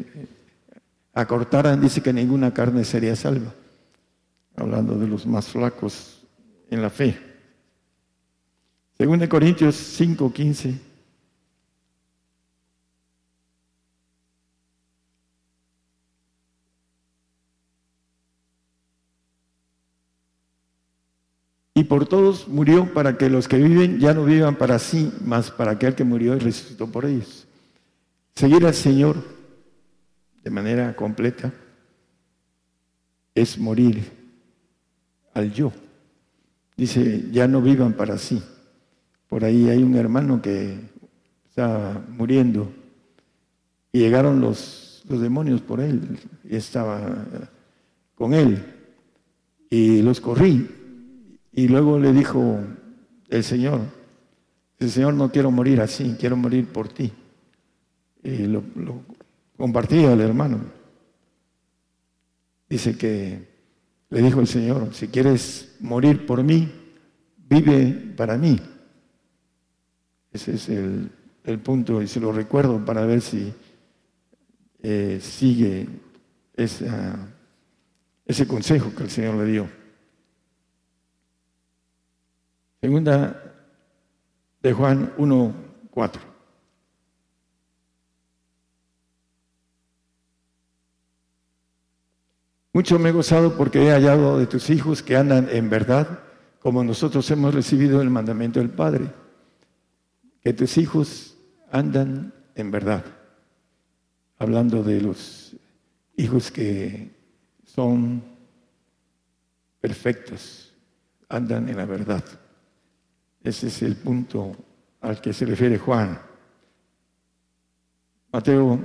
[1.14, 3.52] acortaran, dice que ninguna carne sería salva,
[4.56, 6.22] hablando de los más flacos
[6.70, 7.18] en la fe.
[8.98, 10.32] Según de Corintios 5,
[21.78, 25.52] y por todos murió para que los que viven ya no vivan para sí, mas
[25.52, 27.46] para aquel que murió y resucitó por ellos.
[28.34, 29.14] Seguir al Señor
[30.42, 31.52] de manera completa
[33.32, 34.10] es morir
[35.34, 35.70] al yo.
[36.76, 38.42] Dice, ya no vivan para sí.
[39.28, 40.80] Por ahí hay un hermano que
[41.48, 42.72] está muriendo
[43.92, 47.24] y llegaron los, los demonios por él y estaba
[48.16, 48.64] con él
[49.70, 50.74] y los corrí
[51.58, 52.60] y luego le dijo
[53.28, 53.80] el Señor,
[54.78, 57.12] el Señor no quiero morir así, quiero morir por ti.
[58.22, 59.02] y lo, lo
[59.56, 60.60] compartía al hermano.
[62.68, 63.48] Dice que
[64.08, 66.72] le dijo el Señor, si quieres morir por mí,
[67.48, 68.60] vive para mí.
[70.32, 71.10] Ese es el,
[71.64, 73.52] punto y se lo recuerdo para ver si
[74.80, 75.88] eh, sigue
[76.54, 76.86] ese
[78.46, 79.77] consejo que el Señor le dio.
[82.80, 83.56] Segunda
[84.62, 85.54] de Juan 1,
[85.90, 86.22] 4.
[92.72, 96.20] Mucho me he gozado porque he hallado de tus hijos que andan en verdad,
[96.60, 99.12] como nosotros hemos recibido el mandamiento del Padre,
[100.40, 101.36] que tus hijos
[101.72, 103.04] andan en verdad.
[104.38, 105.56] Hablando de los
[106.16, 107.10] hijos que
[107.64, 108.22] son
[109.80, 110.72] perfectos,
[111.28, 112.22] andan en la verdad.
[113.42, 114.56] Ese es el punto
[115.00, 116.20] al que se refiere Juan.
[118.32, 118.78] Mateo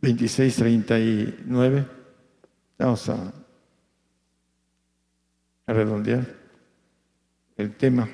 [0.00, 1.86] 26, 39.
[2.78, 3.32] Vamos a,
[5.66, 6.26] redondear
[7.56, 8.08] el tema.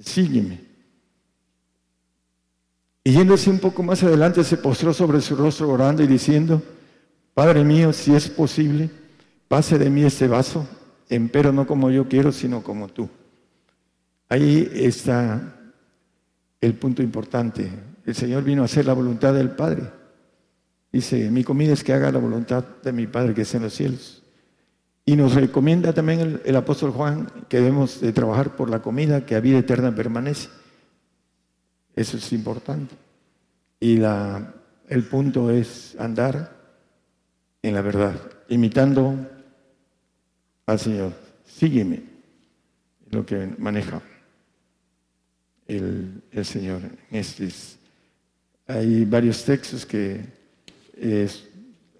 [0.00, 0.60] Sígueme.
[3.02, 6.62] Y yéndose un poco más adelante, se postró sobre su rostro orando y diciendo,
[7.34, 8.88] Padre mío, si es posible,
[9.48, 10.66] pase de mí este vaso,
[11.08, 13.10] empero no como yo quiero, sino como tú.
[14.34, 15.54] Ahí está
[16.60, 17.70] el punto importante.
[18.04, 19.84] El Señor vino a hacer la voluntad del Padre.
[20.90, 23.74] Dice, mi comida es que haga la voluntad de mi Padre que está en los
[23.74, 24.24] cielos.
[25.04, 29.36] Y nos recomienda también el, apóstol Juan que debemos de trabajar por la comida que
[29.36, 30.48] a vida eterna permanece.
[31.94, 32.96] Eso es importante.
[33.78, 34.52] Y la,
[34.88, 36.56] el punto es andar
[37.62, 38.16] en la verdad,
[38.48, 39.14] imitando
[40.66, 41.12] al Señor.
[41.46, 42.02] Sígueme,
[43.12, 44.02] lo que maneja
[45.66, 46.80] el, Señor.
[48.66, 50.20] hay varios textos que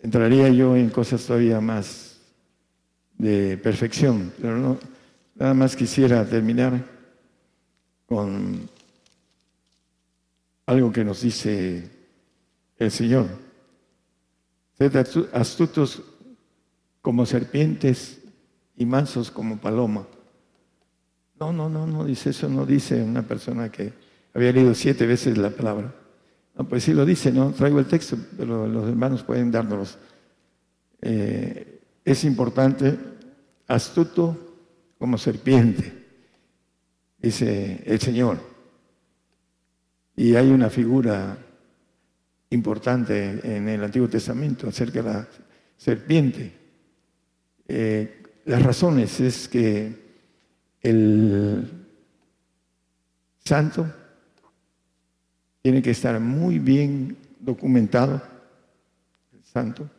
[0.02, 2.18] entraría yo en cosas todavía más
[3.16, 4.78] de perfección, pero no,
[5.34, 6.84] nada más quisiera terminar
[8.06, 8.68] con
[10.66, 11.90] algo que nos dice
[12.78, 13.26] el Señor.
[14.76, 14.94] Sed
[15.32, 16.02] astutos
[17.00, 18.18] como serpientes
[18.76, 20.06] y mansos como paloma.
[21.38, 23.92] No, no, no, no dice eso, no dice una persona que
[24.32, 25.94] había leído siete veces la palabra.
[26.56, 29.98] No, pues sí lo dice, no traigo el texto, pero los hermanos pueden dárnoslos.
[31.02, 32.96] Eh, es importante,
[33.66, 34.56] astuto
[34.98, 35.92] como serpiente,
[37.18, 38.38] dice el Señor.
[40.16, 41.36] Y hay una figura
[42.50, 45.28] importante en el Antiguo Testamento acerca de la
[45.76, 46.52] serpiente.
[47.66, 50.03] Eh, las razones es que
[50.84, 51.68] el
[53.38, 53.90] santo
[55.62, 58.22] tiene que estar muy bien documentado,
[59.32, 59.90] el santo,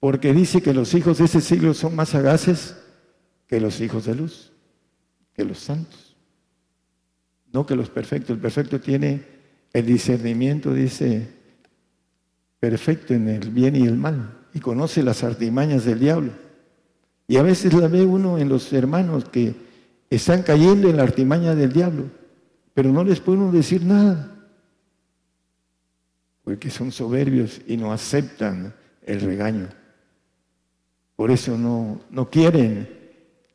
[0.00, 2.74] porque dice que los hijos de ese siglo son más sagaces
[3.46, 4.50] que los hijos de luz,
[5.34, 6.16] que los santos,
[7.52, 8.30] no que los perfectos.
[8.30, 9.24] El perfecto tiene
[9.74, 11.28] el discernimiento, dice,
[12.58, 16.45] perfecto en el bien y el mal, y conoce las artimañas del diablo.
[17.28, 19.54] Y a veces la ve uno en los hermanos que
[20.10, 22.04] están cayendo en la artimaña del diablo,
[22.72, 24.32] pero no les pueden decir nada,
[26.44, 29.68] porque son soberbios y no aceptan el regaño.
[31.16, 32.88] Por eso no, no quieren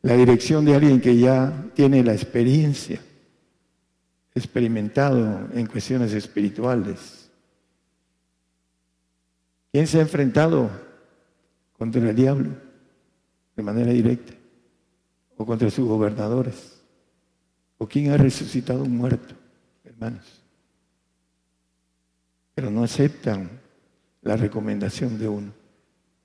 [0.02, 3.00] la dirección de alguien que ya tiene la experiencia,
[4.36, 7.30] experimentado en cuestiones espirituales.
[9.72, 10.70] ¿Quién se ha enfrentado
[11.78, 12.71] contra el diablo
[13.56, 14.34] de manera directa?
[15.42, 16.80] o contra sus gobernadores.
[17.78, 19.34] ¿O quién ha resucitado un muerto,
[19.84, 20.42] hermanos?
[22.54, 23.50] Pero no aceptan
[24.22, 25.52] la recomendación de uno.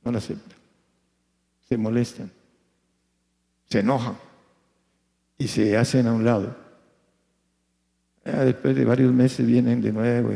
[0.04, 0.58] No la aceptan.
[1.66, 2.30] Se molestan.
[3.70, 4.18] Se enojan.
[5.38, 6.54] Y se hacen a un lado.
[8.22, 10.30] después de varios meses vienen de nuevo,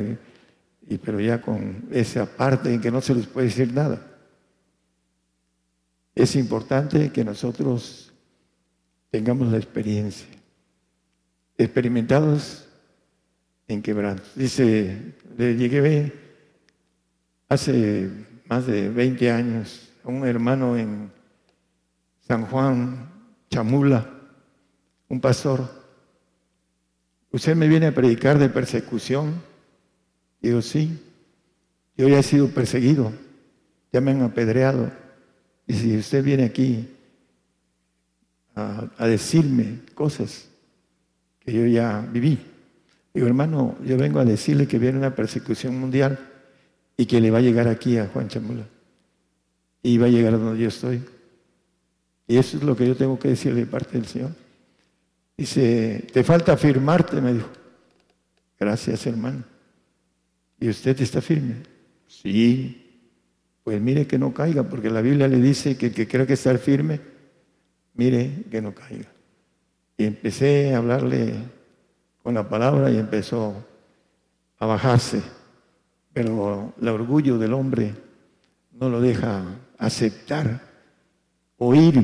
[0.88, 4.09] y, pero ya con esa parte en que no se les puede decir nada.
[6.20, 8.12] Es importante que nosotros
[9.10, 10.28] tengamos la experiencia.
[11.56, 12.68] Experimentados
[13.66, 14.24] en quebranto.
[14.34, 16.12] Dice, le llegué
[17.48, 18.10] hace
[18.50, 21.10] más de 20 años a un hermano en
[22.20, 23.10] San Juan,
[23.48, 24.06] Chamula,
[25.08, 25.70] un pastor.
[27.32, 29.40] Usted me viene a predicar de persecución.
[30.42, 31.02] Digo, sí,
[31.96, 33.10] yo ya he sido perseguido,
[33.90, 35.00] ya me han apedreado.
[35.70, 36.84] Y si usted viene aquí
[38.56, 40.48] a, decirme cosas
[41.38, 42.40] que yo ya viví.
[43.14, 46.18] Digo, hermano, yo vengo a decirle que viene una persecución mundial
[46.96, 48.66] y que le va a llegar aquí a Juan Chamula.
[49.80, 51.04] Y va a llegar a donde yo estoy.
[52.26, 54.32] Y eso es lo que yo tengo que decirle de parte del Señor.
[55.36, 57.48] Dice, te falta firmarte, me dijo.
[58.58, 59.44] Gracias, hermano.
[60.58, 61.62] ¿Y usted está firme?
[62.08, 62.89] Sí.
[63.64, 66.32] Pues mire que no caiga, porque la Biblia le dice que el que crea que
[66.32, 67.00] estar firme,
[67.94, 69.08] mire que no caiga.
[69.96, 71.34] Y empecé a hablarle
[72.22, 73.54] con la palabra y empezó
[74.58, 75.22] a bajarse.
[76.12, 77.94] Pero el orgullo del hombre
[78.72, 79.44] no lo deja
[79.78, 80.60] aceptar,
[81.58, 82.02] oír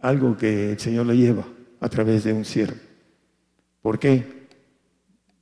[0.00, 1.44] algo que el Señor le lleva
[1.80, 2.76] a través de un siervo.
[3.82, 4.46] ¿Por qué?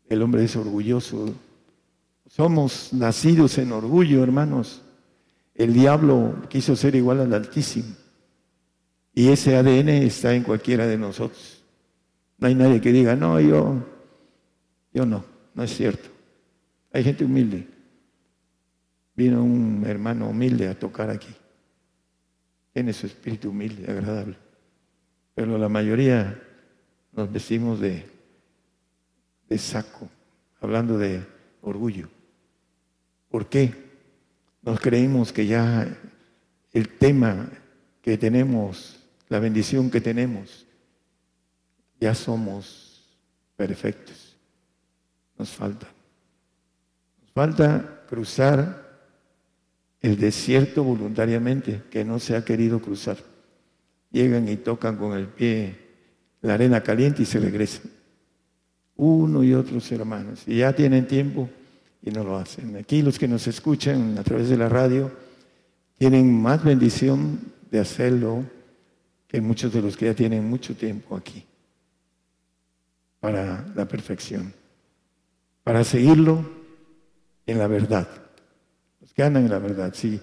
[0.08, 1.34] El hombre es orgulloso.
[2.26, 4.83] Somos nacidos en orgullo, hermanos.
[5.54, 7.94] El diablo quiso ser igual al Altísimo.
[9.14, 11.62] Y ese ADN está en cualquiera de nosotros.
[12.38, 13.76] No hay nadie que diga, no, yo,
[14.92, 15.24] yo no,
[15.54, 16.08] no es cierto.
[16.92, 17.68] Hay gente humilde.
[19.14, 21.32] Vino un hermano humilde a tocar aquí.
[22.72, 24.36] Tiene su espíritu humilde, agradable.
[25.36, 26.40] Pero la mayoría
[27.12, 28.04] nos vestimos de,
[29.48, 30.08] de saco,
[30.60, 31.24] hablando de
[31.62, 32.08] orgullo.
[33.28, 33.83] ¿Por qué?
[34.64, 35.86] Nos creímos que ya
[36.72, 37.48] el tema
[38.00, 38.98] que tenemos,
[39.28, 40.66] la bendición que tenemos,
[42.00, 43.18] ya somos
[43.56, 44.36] perfectos.
[45.38, 45.86] Nos falta.
[47.20, 48.84] Nos falta cruzar
[50.00, 53.18] el desierto voluntariamente, que no se ha querido cruzar.
[54.10, 55.84] Llegan y tocan con el pie
[56.40, 57.90] la arena caliente y se regresan.
[58.96, 60.44] Uno y otros hermanos.
[60.46, 61.48] Y ya tienen tiempo
[62.04, 62.76] y no lo hacen.
[62.76, 65.10] Aquí los que nos escuchan a través de la radio
[65.98, 67.40] tienen más bendición
[67.70, 68.44] de hacerlo
[69.26, 71.44] que muchos de los que ya tienen mucho tiempo aquí
[73.20, 74.52] para la perfección,
[75.62, 76.44] para seguirlo
[77.46, 78.06] en la verdad.
[79.00, 80.20] Los que andan en la verdad, sí.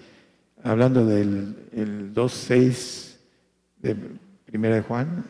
[0.62, 3.16] Hablando del el 2.6
[3.78, 3.96] de
[4.46, 5.24] Primera de Juan,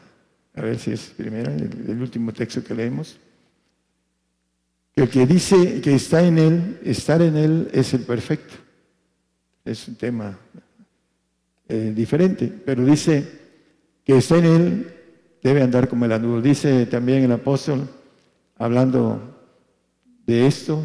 [0.54, 3.18] a ver si es primera, el último texto que leemos.
[4.94, 8.54] El que dice que está en Él, estar en Él es el perfecto.
[9.64, 10.38] Es un tema
[11.68, 13.40] eh, diferente, pero dice
[14.04, 14.94] que está en Él
[15.42, 16.40] debe andar como el anduvo.
[16.40, 17.88] Dice también el apóstol,
[18.58, 19.20] hablando
[20.26, 20.84] de esto,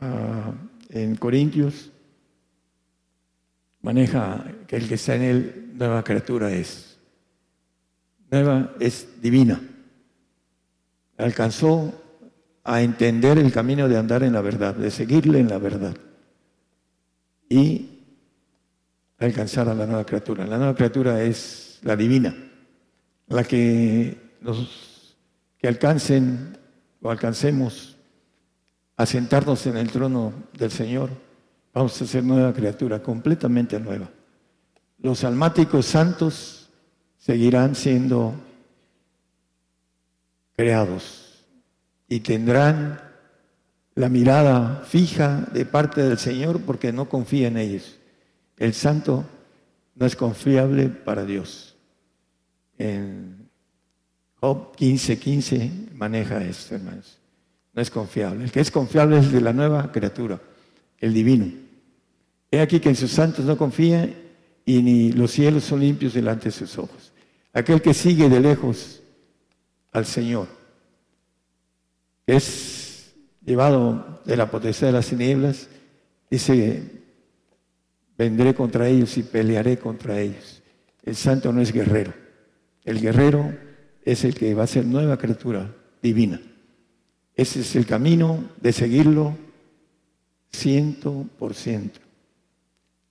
[0.00, 0.52] ah,
[0.88, 1.90] en Corintios,
[3.82, 6.98] maneja que el que está en Él, nueva criatura es.
[8.30, 9.60] Nueva es divina.
[11.16, 11.92] Alcanzó
[12.68, 15.96] a entender el camino de andar en la verdad, de seguirle en la verdad
[17.48, 18.04] y
[19.18, 20.46] alcanzar a la nueva criatura.
[20.46, 22.36] La nueva criatura es la divina,
[23.28, 25.16] la que los
[25.56, 26.58] que alcancen
[27.00, 27.96] o alcancemos
[28.98, 31.08] a sentarnos en el trono del Señor,
[31.72, 34.10] vamos a ser nueva criatura, completamente nueva.
[34.98, 36.68] Los almáticos santos
[37.16, 38.34] seguirán siendo
[40.54, 41.27] creados
[42.08, 43.00] y tendrán
[43.94, 47.98] la mirada fija de parte del Señor porque no confía en ellos.
[48.56, 49.24] El santo
[49.94, 51.76] no es confiable para Dios.
[52.78, 53.48] En
[54.40, 57.18] Job 15:15 15 maneja esto, hermanos.
[57.74, 58.44] No es confiable.
[58.44, 60.40] El que es confiable es de la nueva criatura,
[60.98, 61.46] el divino.
[62.50, 64.08] He aquí que en sus santos no confía
[64.64, 67.12] y ni los cielos son limpios delante de sus ojos.
[67.52, 69.02] Aquel que sigue de lejos
[69.92, 70.57] al Señor
[72.28, 75.68] es llevado de la potestad de las tinieblas,
[76.30, 76.82] dice,
[78.18, 80.62] vendré contra ellos y pelearé contra ellos.
[81.02, 82.12] El santo no es guerrero.
[82.84, 83.56] El guerrero
[84.04, 86.38] es el que va a ser nueva criatura divina.
[87.34, 89.34] Ese es el camino de seguirlo
[90.52, 92.00] ciento por ciento.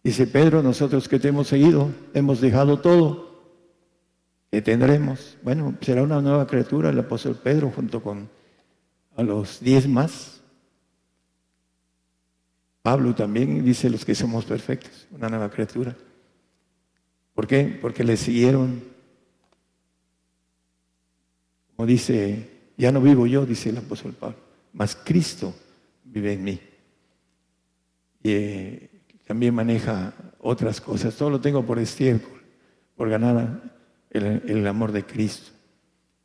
[0.03, 3.25] Dice Pedro, nosotros que te hemos seguido, hemos dejado todo.
[4.51, 5.37] que tendremos?
[5.41, 8.36] Bueno, será una nueva criatura el apóstol Pedro junto con
[9.17, 10.41] a los diez más.
[12.81, 15.93] Pablo también dice los que somos perfectos, una nueva criatura.
[17.33, 17.77] ¿Por qué?
[17.81, 18.81] Porque le siguieron,
[21.75, 24.37] como dice, ya no vivo yo, dice el apóstol Pablo,
[24.71, 25.53] mas Cristo
[26.05, 26.61] vive en mí.
[28.23, 28.89] Y eh,
[29.25, 31.15] también maneja otras cosas.
[31.15, 32.41] Todo lo tengo por estiércol,
[32.95, 33.61] por ganar
[34.11, 35.51] el, el amor de Cristo.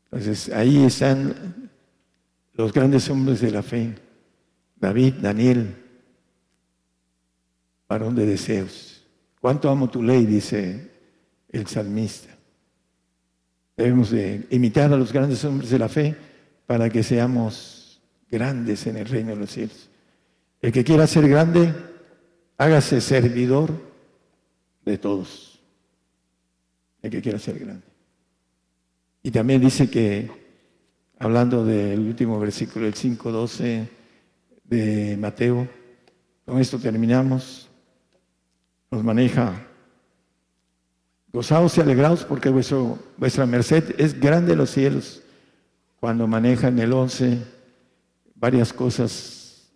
[0.05, 1.62] Entonces ahí están
[2.55, 3.95] los grandes hombres de la fe,
[4.77, 5.77] David, Daniel,
[7.89, 9.05] varón de deseos.
[9.41, 10.27] ¿Cuánto amo tu ley?
[10.27, 10.91] dice
[11.51, 12.37] el salmista.
[13.77, 16.17] Debemos de imitar a los grandes hombres de la fe
[16.67, 18.01] para que seamos
[18.31, 19.89] grandes en el reino de los cielos.
[20.61, 21.75] El que quiera ser grande,
[22.57, 23.71] hágase servidor
[24.85, 25.61] de todos,
[27.03, 27.87] el que quiera ser grande.
[29.23, 30.42] Y también dice que,
[31.23, 33.87] hablando del último versículo, el 5.12
[34.65, 35.69] de Mateo,
[36.45, 37.69] con esto terminamos,
[38.91, 39.65] nos maneja,
[41.33, 45.23] gozaos y alegraos porque vuestra merced es grande en los cielos,
[46.01, 47.39] cuando maneja en el 11
[48.35, 49.71] varias cosas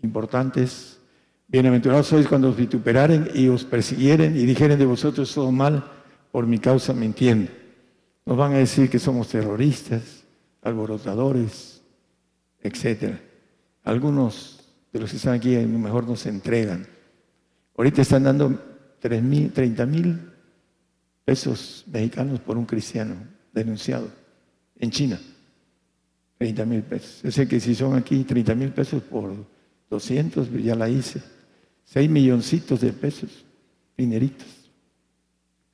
[0.00, 1.00] importantes.
[1.48, 5.84] Bienaventurados sois cuando os vituperaren y os persiguieren y dijeren de vosotros todo mal
[6.30, 7.50] por mi causa mintiendo.
[8.24, 10.22] Nos van a decir que somos terroristas,
[10.62, 11.82] alborotadores,
[12.60, 13.14] etc.
[13.84, 14.60] Algunos
[14.92, 16.86] de los que están aquí a lo mejor nos entregan.
[17.76, 18.58] Ahorita están dando
[19.00, 20.32] 30 mil
[21.24, 23.14] pesos mexicanos por un cristiano
[23.52, 24.08] denunciado
[24.78, 25.20] en China.
[26.38, 27.22] 30 mil pesos.
[27.22, 29.34] Yo sé que si son aquí 30 mil pesos por
[29.90, 31.20] 200, ya la hice.
[31.84, 33.44] 6 milloncitos de pesos,
[33.96, 34.46] dineritos.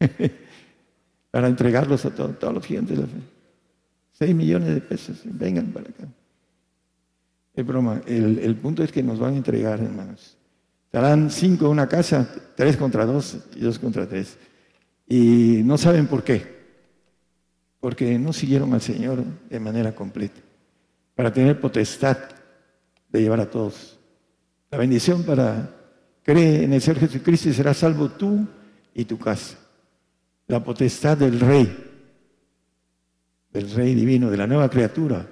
[1.31, 3.34] para entregarlos a todos los gigantes de la fe.
[4.15, 6.09] 6 millones de pesos, vengan para acá.
[7.55, 10.37] Es broma, el, el, punto es que nos van a entregar, hermanos.
[10.87, 14.37] Estarán cinco en una casa, tres contra dos y dos contra tres.
[15.07, 16.55] Y no saben por qué.
[17.81, 20.41] Porque no siguieron al Señor de manera completa.
[21.15, 22.17] Para tener potestad
[23.09, 23.99] de llevar a todos.
[24.71, 25.71] La bendición para
[26.23, 28.47] creer en el Señor Jesucristo y serás salvo tú
[28.95, 29.59] y tu casa
[30.47, 31.94] la potestad del rey,
[33.55, 35.27] del rey divino, de la nueva criatura.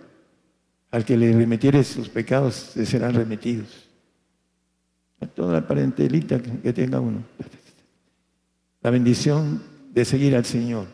[0.93, 3.89] Al que le remitiere sus pecados, le serán remitidos.
[5.20, 7.23] A toda la parentelita que tenga uno.
[8.81, 9.62] La bendición
[9.93, 10.87] de seguir al Señor.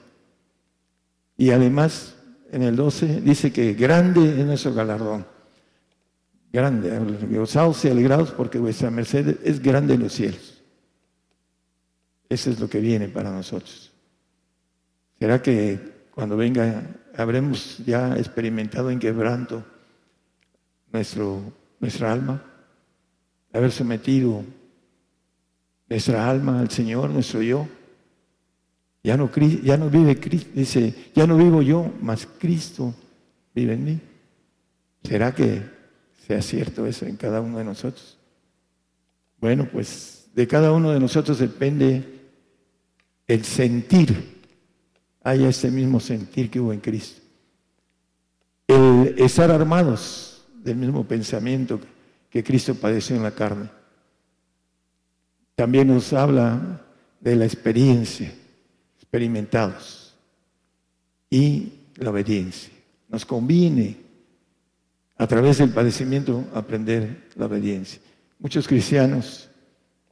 [1.37, 2.15] Y además,
[2.51, 5.27] en el 12 dice que grande es nuestro galardón.
[6.51, 6.99] Grande,
[7.31, 10.63] gozaos y alegrados porque vuestra merced es grande en los cielos.
[12.29, 13.93] Eso es lo que viene para nosotros.
[15.19, 16.83] ¿Será que cuando venga
[17.19, 19.65] habremos ya experimentado en quebranto
[20.93, 21.43] nuestro,
[21.81, 22.43] nuestra alma?
[23.53, 24.45] Haber sometido
[25.89, 27.67] nuestra alma al Señor, nuestro yo.
[29.03, 29.31] Ya no,
[29.63, 32.95] ya no vive Cristo, dice, ya no vivo yo, mas Cristo
[33.53, 34.01] vive en mí.
[35.03, 35.63] ¿Será que
[36.27, 38.17] sea cierto eso en cada uno de nosotros?
[39.41, 42.05] Bueno, pues de cada uno de nosotros depende
[43.27, 44.38] el sentir
[45.23, 47.21] haya ese mismo sentir que hubo en Cristo.
[48.67, 51.81] El estar armados del mismo pensamiento
[52.31, 53.71] que Cristo padeció en la carne.
[55.55, 56.83] También nos habla
[57.21, 58.33] de la experiencia,
[58.97, 60.15] experimentados,
[61.31, 62.73] y la obediencia.
[63.09, 63.97] Nos conviene
[65.17, 68.01] a través del padecimiento aprender la obediencia.
[68.39, 69.49] Muchos cristianos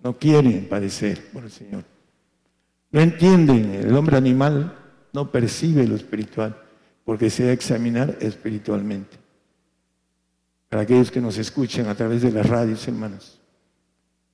[0.02, 1.84] no quieren padecer por el Señor.
[2.90, 4.76] No entienden el hombre animal
[5.16, 6.54] no percibe lo espiritual,
[7.02, 9.16] porque se a examinar espiritualmente.
[10.68, 13.40] Para aquellos que nos escuchan a través de las radios, hermanos,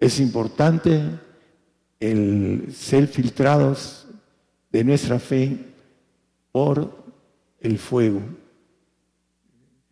[0.00, 1.00] es importante
[2.00, 4.08] el ser filtrados
[4.72, 5.56] de nuestra fe
[6.50, 7.04] por
[7.60, 8.20] el fuego.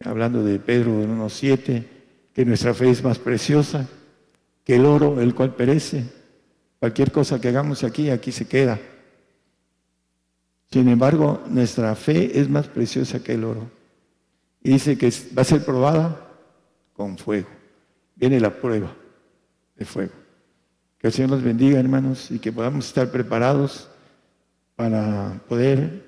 [0.05, 1.87] Hablando de Pedro en 1.7,
[2.35, 3.89] que nuestra fe es más preciosa
[4.65, 6.03] que el oro, el cual perece.
[6.81, 8.81] Cualquier cosa que hagamos aquí, aquí se queda.
[10.71, 13.69] Sin embargo, nuestra fe es más preciosa que el oro.
[14.63, 16.29] Y dice que va a ser probada
[16.93, 17.49] con fuego.
[18.15, 18.95] Viene la prueba
[19.77, 20.13] de fuego.
[20.99, 23.89] Que el Señor nos bendiga, hermanos, y que podamos estar preparados
[24.77, 26.05] para poder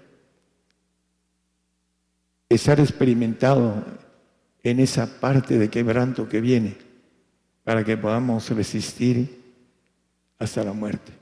[2.48, 3.84] estar experimentado
[4.62, 6.76] en esa parte de quebranto que viene,
[7.64, 9.42] para que podamos resistir
[10.38, 11.12] hasta la muerte.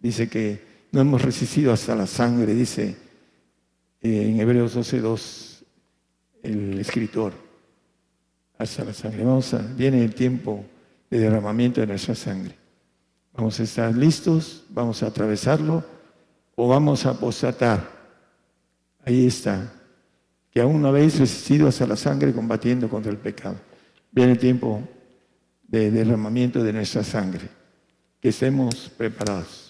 [0.00, 2.96] Dice que no hemos resistido hasta la sangre, dice
[4.00, 5.64] eh, en Hebreos 12.2
[6.42, 7.32] el escritor.
[8.58, 9.24] Hasta la sangre.
[9.24, 10.64] Vamos viene el tiempo
[11.08, 12.54] de derramamiento de nuestra sangre.
[13.32, 15.82] Vamos a estar listos, vamos a atravesarlo
[16.56, 17.88] o vamos a apostatar.
[19.04, 19.72] Ahí está.
[20.50, 23.56] Que aún no habéis resistido hasta la sangre combatiendo contra el pecado.
[24.10, 24.82] Viene el tiempo
[25.62, 27.48] de derramamiento de nuestra sangre.
[28.20, 29.69] Que estemos preparados.